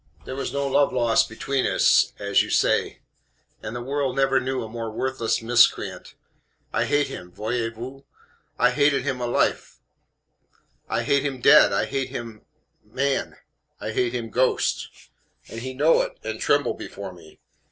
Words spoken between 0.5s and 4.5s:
no love lost between us, as you say: and the world never